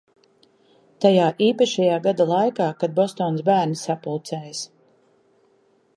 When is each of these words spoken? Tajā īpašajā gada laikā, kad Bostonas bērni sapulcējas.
Tajā 1.05 1.27
īpašajā 1.47 1.99
gada 2.09 2.27
laikā, 2.31 2.71
kad 2.85 2.97
Bostonas 3.01 3.47
bērni 3.51 3.81
sapulcējas. 3.83 4.67